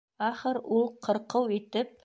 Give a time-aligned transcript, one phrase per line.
[0.27, 1.97] Ахыр ул, ҡырҡыу итеп: